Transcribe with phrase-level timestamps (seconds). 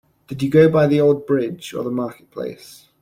[0.27, 2.87] Did you go by the old bridge, or the market-place?